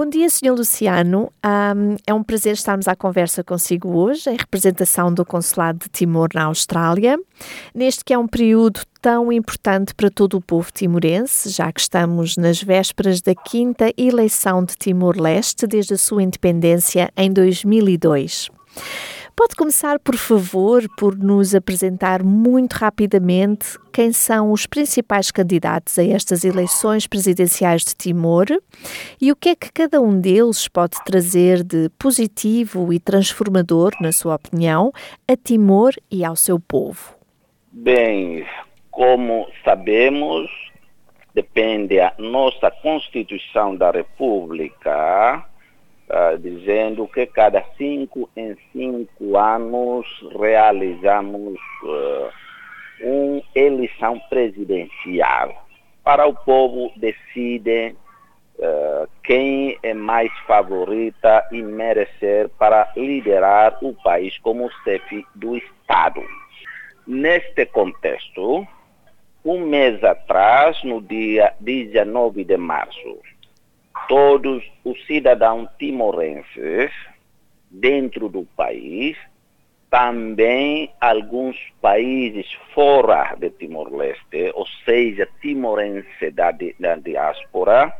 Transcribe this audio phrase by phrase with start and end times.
[0.00, 0.52] Bom dia, Sr.
[0.52, 1.30] Luciano.
[1.44, 6.30] Um, é um prazer estarmos à conversa consigo hoje, em representação do Consulado de Timor
[6.34, 7.18] na Austrália,
[7.74, 12.38] neste que é um período tão importante para todo o povo timorense, já que estamos
[12.38, 18.48] nas vésperas da quinta eleição de Timor-Leste desde a sua independência em 2002.
[19.36, 26.04] Pode começar, por favor, por nos apresentar muito rapidamente quem são os principais candidatos a
[26.04, 28.46] estas eleições presidenciais de Timor
[29.20, 34.12] e o que é que cada um deles pode trazer de positivo e transformador, na
[34.12, 34.92] sua opinião,
[35.26, 37.14] a Timor e ao seu povo.
[37.72, 38.46] Bem,
[38.90, 40.50] como sabemos,
[41.34, 45.46] depende a nossa Constituição da República
[46.10, 50.06] uh, dizendo que cada cinco em cinco anos
[50.38, 52.30] realizamos uh,
[53.00, 55.66] uma eleição presidencial.
[56.02, 57.94] Para o povo decide
[58.58, 66.22] uh, quem é mais favorita e merecer para liderar o país como chefe do Estado.
[67.06, 68.66] Neste contexto,
[69.44, 73.18] um mês atrás, no dia 19 de março,
[74.10, 76.90] todos os cidadãos timorenses
[77.70, 79.16] dentro do país,
[79.88, 82.44] também alguns países
[82.74, 87.94] fora de Timor-Leste, ou seja, timorense da, da diáspora,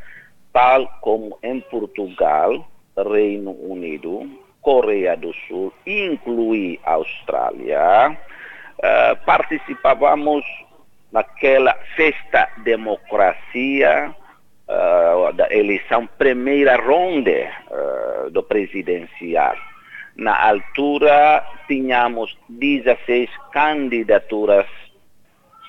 [0.52, 4.28] tal como em Portugal, Reino Unido,
[4.60, 10.44] Coreia do Sul, inclui Austrália, uh, participávamos
[11.12, 14.12] naquela festa democracia
[14.70, 19.56] uh, da eleição primeira ronda uh, do presidencial.
[20.16, 24.66] Na altura, tínhamos 16 candidaturas.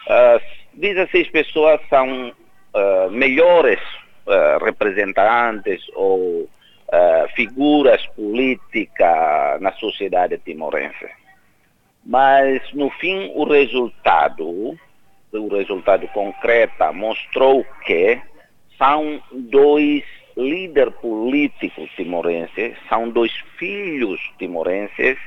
[0.07, 0.41] Uh,
[0.73, 2.33] 16 pessoas são
[3.11, 3.81] melhores
[4.63, 6.49] representantes ou
[7.35, 11.09] figuras políticas na sociedade timorense.
[12.05, 14.77] Mas, no fim, o resultado,
[15.33, 18.21] o resultado concreto mostrou que
[18.81, 20.03] são dois
[20.35, 25.19] líderes políticos timorenses, são dois filhos timorenses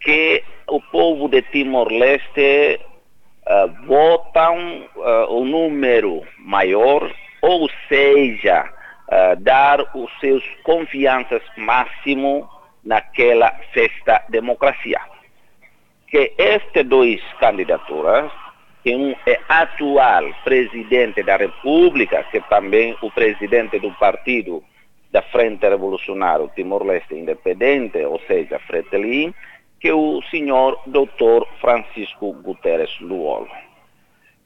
[0.00, 7.10] que o povo de Timor-Leste uh, votam uh, o número maior,
[7.42, 8.70] ou seja,
[9.08, 12.48] uh, dar os seus confianças máximo
[12.84, 15.00] naquela festa democracia.
[16.06, 18.30] Que estas duas candidaturas
[18.86, 24.62] que um é atual presidente da República, que também o presidente do partido
[25.10, 29.34] da Frente Revolucionário Timor-Leste Independente, ou seja, Fretilin,
[29.80, 31.48] que é o senhor Dr.
[31.60, 33.48] Francisco Guterres Luolo.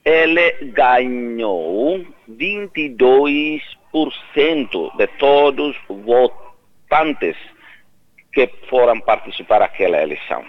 [0.03, 7.37] Ele ganhou 22% de todos os votantes
[8.33, 10.43] que foram participar daquela eleição.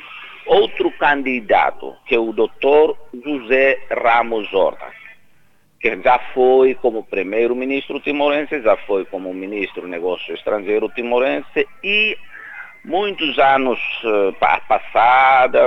[0.45, 4.85] Outro candidato, que é o doutor José Ramos Horta,
[5.79, 12.17] que já foi como primeiro-ministro timorense, já foi como ministro do negócio estrangeiro timorense e
[12.83, 14.33] muitos anos uh,
[14.67, 15.59] passada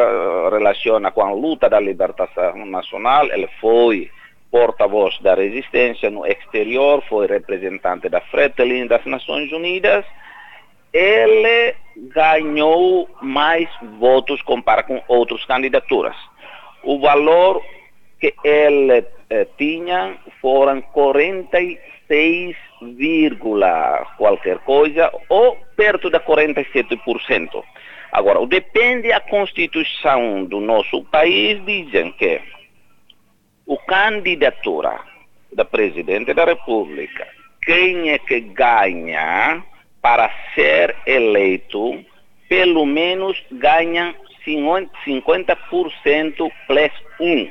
[0.50, 4.10] relaciona com a luta da libertação nacional, ele foi
[4.50, 10.04] porta-voz da resistência no exterior, foi representante da Fretilin das Nações Unidas
[10.94, 11.74] ele
[12.14, 13.68] ganhou mais
[13.98, 16.16] votos comparado com outras candidaturas.
[16.84, 17.60] O valor
[18.20, 22.56] que ele eh, tinha foram 46,
[24.16, 27.64] qualquer coisa, ou perto de 47%.
[28.12, 32.40] Agora, depende da Constituição do nosso país, dizem que
[33.66, 35.00] o candidatura
[35.52, 37.26] da Presidente da República,
[37.62, 39.64] quem é que ganha
[40.04, 42.04] para ser eleito,
[42.46, 44.14] pelo menos ganha
[44.46, 47.50] 50% plus 1.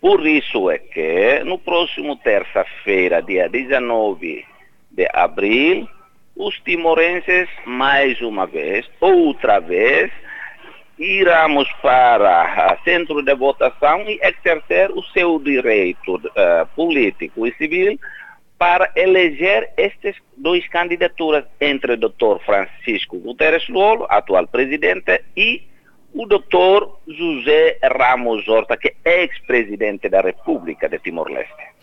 [0.00, 4.42] Por isso é que no próximo terça-feira, dia 19
[4.90, 5.86] de abril,
[6.34, 10.10] os timorenses, mais uma vez, outra vez,
[10.98, 17.98] iremos para o centro de votação e exercer o seu direito uh, político e civil
[18.58, 22.38] para eleger estas duas candidaturas entre o Dr.
[22.44, 25.62] Francisco Guterres Luolo, atual presidente, e
[26.14, 31.73] o doutor José Ramos Horta, que é ex-presidente da República de Timor-Leste.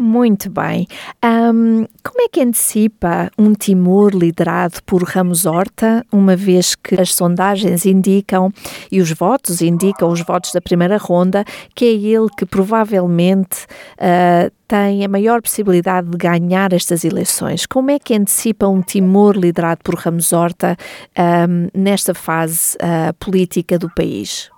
[0.00, 0.86] Muito bem.
[1.24, 7.12] Um, como é que antecipa um Timor liderado por Ramos Horta, uma vez que as
[7.12, 8.52] sondagens indicam
[8.92, 11.44] e os votos indicam, os votos da primeira ronda,
[11.74, 13.64] que é ele que provavelmente
[13.94, 17.66] uh, tem a maior possibilidade de ganhar estas eleições?
[17.66, 20.76] Como é que antecipa um Timor liderado por Ramos Horta
[21.18, 24.48] um, nesta fase uh, política do país?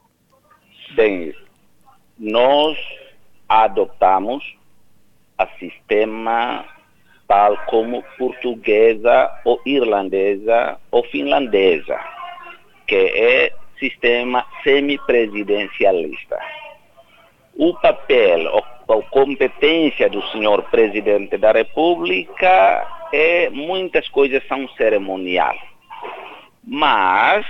[0.94, 1.34] Bem,
[2.18, 2.76] nós
[3.48, 4.59] adotamos
[5.40, 6.66] a sistema
[7.26, 11.98] tal como portuguesa ou irlandesa ou finlandesa,
[12.86, 16.38] que é sistema semipresidencialista.
[17.56, 25.56] O papel ou competência do senhor presidente da República é muitas coisas são cerimonial.
[26.64, 27.46] Mas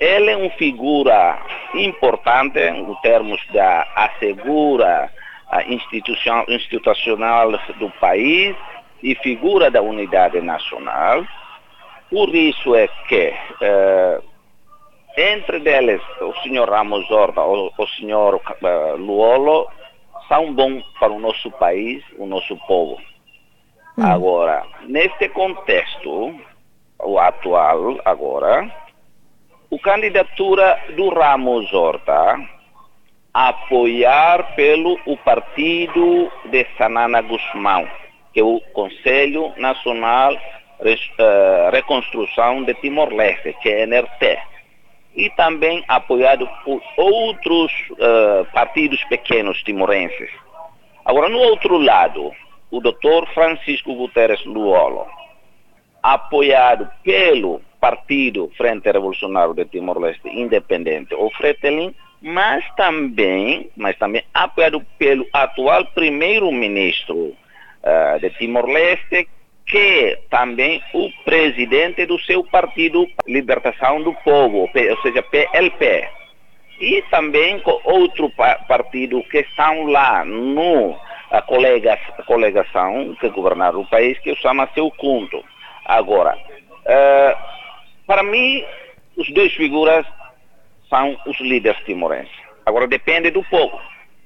[0.00, 1.38] ele é uma figura
[1.74, 5.12] importante em termos da assegura
[5.66, 8.56] institucional do país
[9.02, 11.24] e figura da unidade nacional.
[12.10, 14.20] Por isso é que, eh,
[15.16, 19.68] entre deles, o senhor Ramos Horta ou o senhor eh, Luolo
[20.26, 22.98] são bons para o nosso país, o nosso povo.
[23.96, 24.04] Hum.
[24.04, 26.34] Agora, neste contexto,
[27.00, 28.70] o atual agora,
[29.72, 32.57] a candidatura do Ramos Horta
[33.38, 37.88] apoiar pelo o partido de Sanana Guzmão,
[38.32, 44.38] que é o Conselho Nacional uh, Reconstrução de Timor-Leste, que é NRT,
[45.14, 50.30] e também apoiado por outros uh, partidos pequenos timorenses.
[51.04, 52.32] Agora, no outro lado,
[52.72, 55.06] o doutor Francisco Guterres Luolo,
[56.02, 64.84] apoiado pelo Partido Frente Revolucionário de Timor-Leste Independente, o Fretelin, mas também, mas também apoiado
[64.98, 69.28] pelo atual primeiro-ministro uh, de Timor-Leste,
[69.66, 76.08] que também o presidente do seu partido Libertação do Povo, ou seja, PLP.
[76.80, 78.30] E também com outro
[78.66, 80.96] partido que estão lá no
[81.30, 85.44] a colegas, coligação que governaram o país, que chama Seu Cunto.
[85.84, 87.38] Agora, uh,
[88.06, 88.64] para mim,
[89.16, 90.06] os dois figuras
[90.88, 92.32] são os líderes timorenses.
[92.64, 93.80] Agora depende do povo.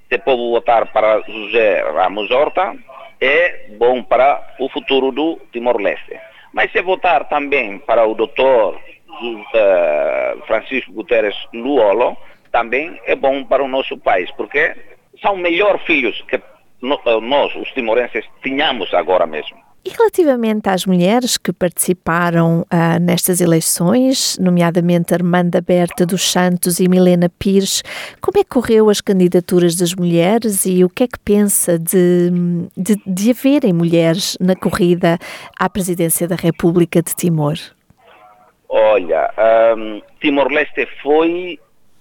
[0.09, 2.75] Se o povo votar para José Ramos Horta,
[3.21, 6.19] é bom para o futuro do Timor-Leste.
[6.53, 12.17] Mas se votar também para o doutor uh, Francisco Guterres Luolo,
[12.51, 14.75] também é bom para o nosso país, porque
[15.21, 16.41] são melhores filhos que
[16.83, 19.57] nós, os timorenses, tínhamos agora mesmo.
[19.85, 26.89] E relativamente às mulheres que participaram uh, nestas eleições, nomeadamente Armanda Berta dos Santos e
[26.89, 27.83] Milena Pires,
[28.21, 32.31] como é que correu as candidaturas das mulheres e o que é que pensa de,
[32.77, 35.19] de, de haverem mulheres na corrida
[35.59, 37.57] à presidência da República de Timor?
[38.69, 39.35] Olha,
[39.77, 41.59] um, Timor-Leste foi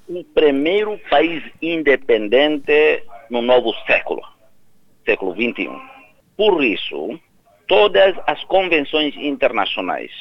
[0.07, 4.21] o primeiro país independente no novo século,
[5.03, 5.69] século XXI.
[6.37, 7.19] Por isso,
[7.71, 10.11] todas as convenções internacionais,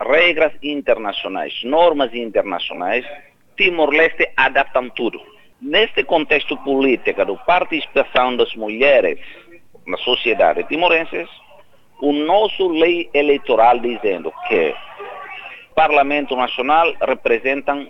[0.00, 3.04] regras internacionais, normas internacionais,
[3.56, 5.20] Timor-Leste adaptam tudo.
[5.60, 9.18] Neste contexto político da participação das mulheres
[9.88, 11.26] na sociedade timorense,
[12.00, 14.72] o nosso lei eleitoral dizendo que
[15.74, 17.88] Parlamento Nacional representam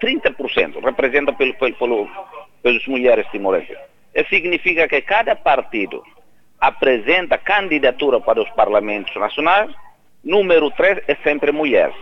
[0.00, 2.08] 30%, representa pelo, pelo, pelo,
[2.62, 3.76] pelas mulheres timorenses.
[4.14, 6.04] Isso significa que cada partido
[6.66, 9.70] apresenta candidatura para os parlamentos nacionais,
[10.22, 11.92] número 3 é sempre mulher.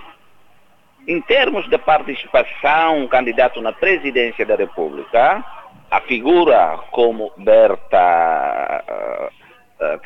[1.06, 5.44] Em termos de participação, candidato na presidência da República,
[5.90, 9.32] a figura como Berta, uh,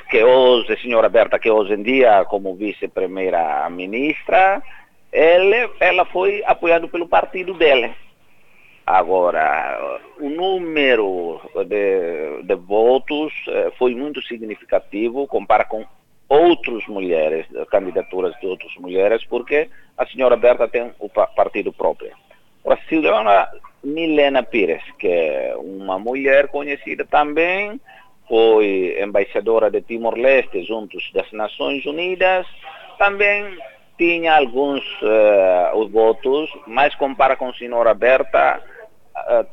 [0.08, 4.62] que hoje, a senhora Berta, que hoje em dia como vice-primeira-ministra,
[5.12, 7.90] ela, ela foi apoiada pelo partido dela.
[8.86, 15.84] Agora, o número de, de votos eh, foi muito significativo compara com
[16.28, 22.12] outras mulheres, candidaturas de outras mulheres, porque a senhora Berta tem o partido próprio.
[22.64, 23.50] A senhora
[23.82, 27.80] Milena Pires, que é uma mulher conhecida também,
[28.28, 32.46] foi embaixadora de Timor-Leste juntos das Nações Unidas,
[32.98, 33.56] também
[33.96, 38.60] tinha alguns uh, votos, mas compara com a senhora Berta,
[39.16, 39.46] uh,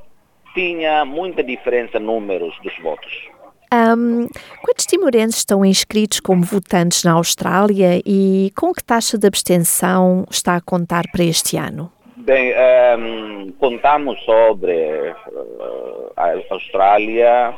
[0.53, 3.33] tinha muita diferença números dos votos.
[3.73, 4.27] Um,
[4.61, 10.55] quantos timorenses estão inscritos como votantes na Austrália e com que taxa de abstenção está
[10.55, 11.91] a contar para este ano?
[12.17, 12.53] Bem,
[12.99, 17.53] um, contamos sobre uh, a Austrália.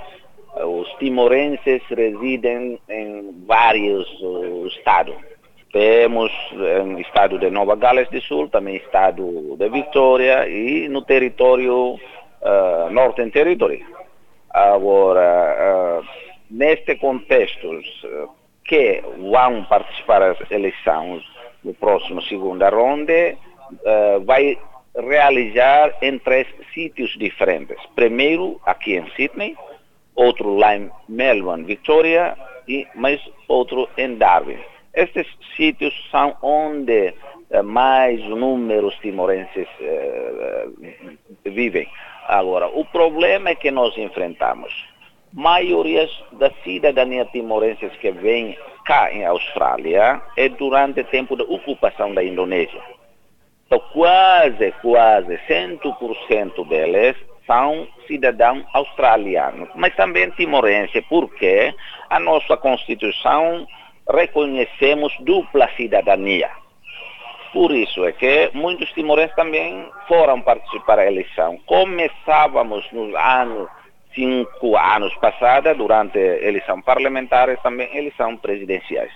[0.55, 5.15] Os timorenses residem em vários uh, estados.
[5.75, 11.95] Temos um, estado de Nova Gales do Sul, também estado de Vitória e no território
[11.95, 13.85] uh, Northern Territory.
[14.51, 16.05] Agora, uh,
[16.49, 18.29] neste contexto, uh,
[18.63, 21.21] que vão participar das eleições
[21.61, 23.35] no próximo segunda ronda,
[23.69, 24.57] uh, vai
[24.95, 27.75] realizar em três sítios diferentes.
[27.93, 29.57] Primeiro aqui em Sydney,
[30.15, 34.74] outro lá em Melbourne, Victoria e mais outro em Darwin.
[34.95, 37.13] Estes sítios são onde
[37.51, 40.73] uh, mais números timorenses uh,
[41.43, 41.87] vivem.
[42.27, 44.73] Agora, o problema é que nós enfrentamos
[45.35, 52.13] maioria da cidadania timorenses que vem cá em Austrália é durante o tempo da ocupação
[52.13, 52.81] da Indonésia.
[53.65, 61.73] Então, quase, quase 100% deles são cidadãos australianos, mas também timorenses, porque
[62.09, 63.67] a nossa Constituição
[64.09, 66.49] reconhecemos dupla cidadania.
[67.53, 71.57] Por isso é que muitos timorenses também foram participar da eleição.
[71.65, 73.69] Começávamos nos anos
[74.15, 79.11] cinco anos passados, durante eleição parlamentar e também eleição presidenciais.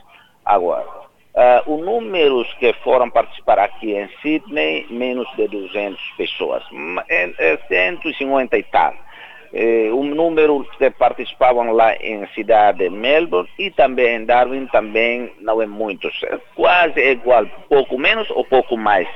[0.45, 6.63] Agora, uh, os números que foram participar aqui em Sydney, menos de 200 pessoas,
[7.07, 8.93] é, é 150 e tal.
[9.51, 15.31] Eh, o número que participavam lá em cidade de Melbourne e também em Darwin também
[15.39, 16.07] não é muito,
[16.55, 19.07] quase igual, pouco menos ou pouco mais,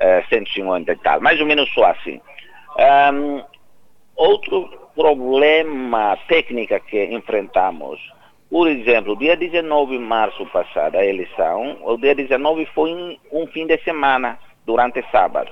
[0.00, 2.20] eh, 150 e tal, mais ou menos só assim.
[2.78, 3.42] Um,
[4.16, 8.00] outro problema técnico que enfrentamos.
[8.50, 13.66] Por exemplo, dia 19 de março passado, a eleição, o dia 19 foi um fim
[13.66, 15.50] de semana, durante sábado.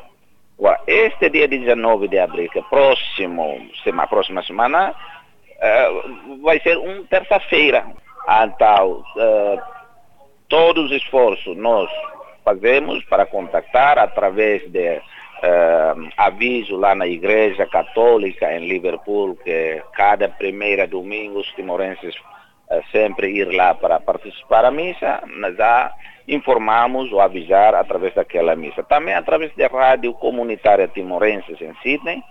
[0.86, 7.02] Este dia 19 de abril, que é próximo, semana, próxima semana, uh, vai ser uma
[7.04, 7.84] terça-feira.
[8.44, 9.62] Então, uh,
[10.48, 11.90] todos os esforços nós
[12.44, 20.28] fazemos para contactar através de uh, aviso lá na Igreja Católica em Liverpool que cada
[20.28, 22.14] primeira domingo os timorenses
[22.90, 25.92] sempre ir lá para participar da missa, nós já
[26.26, 28.82] informamos ou avisar através daquela missa.
[28.82, 32.22] Também através da rádio comunitária timorenses em Sydney,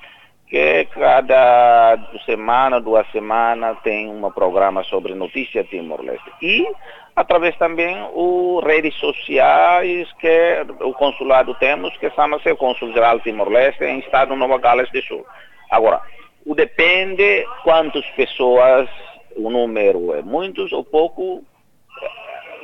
[0.47, 6.31] que cada semana, duas semanas, tem um programa sobre notícia Timor-Leste.
[6.41, 6.67] E
[7.15, 13.83] através também das redes sociais que o consulado temos, que chama-se o Consul Geral Timor-Leste
[13.83, 15.25] em Estado Nova Gales do Sul.
[15.71, 16.01] Agora,
[16.45, 18.89] o depende quantas pessoas,
[19.35, 21.43] o número é muitos ou pouco,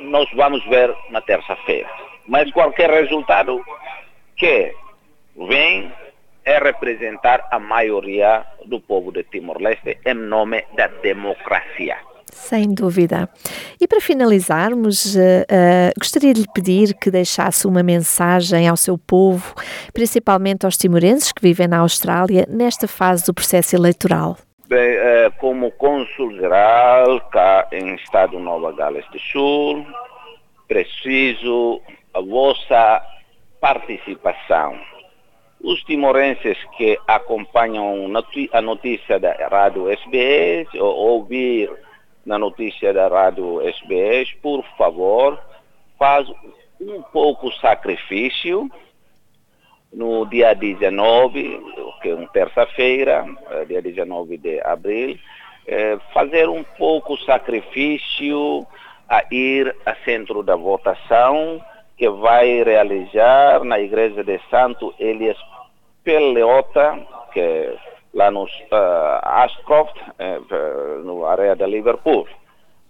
[0.02, 1.88] nós vamos ver na terça-feira.
[2.26, 3.60] Mas qualquer resultado
[4.36, 4.74] que
[5.36, 5.92] vem
[6.44, 11.96] é representar a maioria do povo de Timor-Leste em nome da democracia.
[12.32, 13.28] Sem dúvida.
[13.80, 18.96] E para finalizarmos, uh, uh, gostaria de lhe pedir que deixasse uma mensagem ao seu
[18.96, 19.54] povo,
[19.92, 24.36] principalmente aos timorenses que vivem na Austrália, nesta fase do processo eleitoral.
[24.70, 29.84] Bem, uh, como cônsul-geral cá em Estado Nova Gales do Sul,
[30.68, 31.82] preciso
[32.14, 33.04] a vossa
[33.60, 34.78] participação.
[35.60, 38.06] Os timorenses que acompanham
[38.52, 41.68] a notícia da Rádio SBS ou ouvir
[42.24, 45.36] na notícia da Rádio SBS, por favor,
[45.98, 46.28] faz
[46.80, 48.70] um pouco sacrifício
[49.92, 51.60] no dia 19,
[52.00, 55.18] que é uma terça-feira, é dia 19 de abril,
[55.66, 58.66] é, fazer um pouco sacrifício
[59.08, 61.60] a ir ao centro da votação
[61.96, 65.36] que vai realizar na igreja de Santo Elias
[66.02, 66.98] Peleota,
[67.32, 67.76] que
[68.14, 68.48] lá no uh,
[69.22, 72.26] Ashcroft, uh, no área de Liverpool.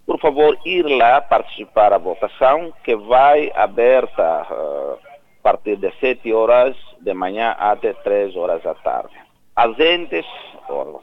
[0.05, 5.10] Por favor, ir lá participar da votação que vai aberta uh,
[5.41, 9.15] a partir de 7 horas de manhã até 3 horas da tarde.
[9.55, 10.25] As entes,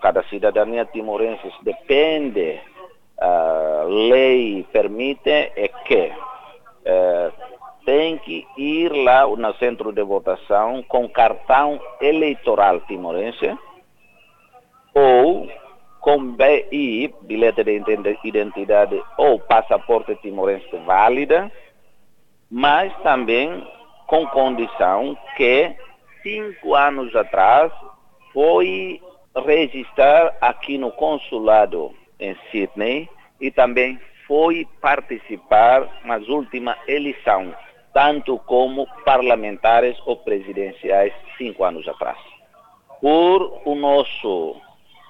[0.00, 2.60] cada cidadania timorense depende,
[3.20, 6.12] a lei permite é que
[7.84, 13.58] tem que ir lá no centro de votação com cartão eleitoral timorense
[14.94, 15.48] ou
[16.00, 21.50] com BI, bilhete de identidade ou passaporte timorense válida,
[22.50, 23.66] mas também
[24.08, 25.76] com condição que
[26.22, 27.70] cinco anos atrás
[28.32, 29.00] foi
[29.46, 33.08] registrar aqui no consulado em Sydney
[33.40, 37.54] e também foi participar nas últimas eleições
[37.92, 42.18] tanto como parlamentares ou presidenciais cinco anos atrás.
[43.00, 44.56] Por o nosso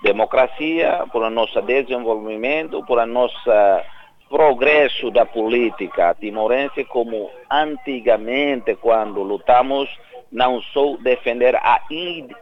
[0.03, 3.85] democracia, por o nosso desenvolvimento, por a nossa
[4.29, 9.89] progresso da política timorense, como antigamente, quando lutamos,
[10.31, 11.81] não só defender a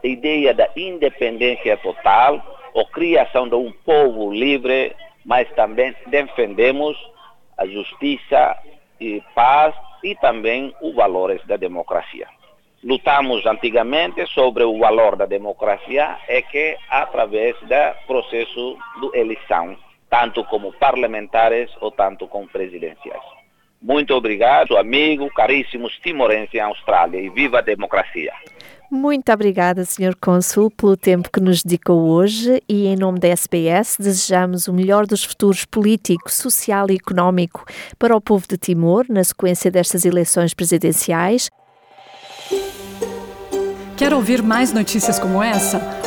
[0.03, 2.41] ideia da independência total
[2.73, 6.97] ou criação de um povo livre, mas também defendemos
[7.57, 8.57] a justiça
[8.99, 12.27] e paz e também os valores da democracia.
[12.83, 19.75] Lutamos antigamente sobre o valor da democracia é que através do processo de eleição
[20.09, 23.23] tanto como parlamentares ou tanto como presidenciais.
[23.81, 28.33] Muito obrigado, amigo, caríssimos timorenses em Austrália e viva a democracia.
[28.89, 30.15] Muito obrigada, Sr.
[30.19, 35.05] Cônsul, pelo tempo que nos dedicou hoje e, em nome da SBS, desejamos o melhor
[35.05, 37.65] dos futuros político, social e económico
[37.99, 41.49] para o povo de Timor na sequência destas eleições presidenciais.
[43.97, 46.06] Quer ouvir mais notícias como essa?